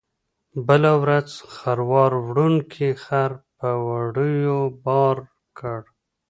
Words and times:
بله 0.67 0.91
ورځ 1.03 1.29
خروار 1.55 2.11
وړونکي 2.27 2.89
خر 3.03 3.31
په 3.57 3.69
وړیو 3.87 4.59
بار 4.85 5.17
کړ. 5.59 5.81